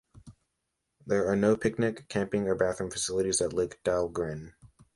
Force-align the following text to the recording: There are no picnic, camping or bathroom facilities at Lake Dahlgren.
There 1.05 1.27
are 1.27 1.35
no 1.35 1.55
picnic, 1.55 2.07
camping 2.09 2.47
or 2.47 2.55
bathroom 2.55 2.89
facilities 2.89 3.39
at 3.39 3.53
Lake 3.53 3.83
Dahlgren. 3.83 4.55